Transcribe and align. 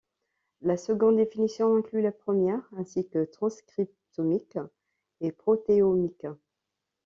La 0.61 0.77
seconde 0.77 1.17
définition 1.17 1.75
inclut 1.75 2.01
la 2.01 2.11
première 2.11 2.67
ainsi 2.75 3.07
que 3.07 3.23
transcriptomique 3.25 4.57
et 5.19 5.31
protéomique. 5.31 6.25